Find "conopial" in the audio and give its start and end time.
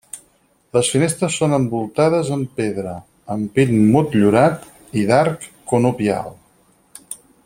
5.75-6.35